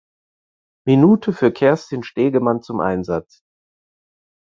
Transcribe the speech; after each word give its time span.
Minute 0.87 1.31
für 1.31 1.51
Kerstin 1.51 2.01
Stegemann 2.01 2.63
zum 2.63 2.79
Einsatz. 2.79 3.43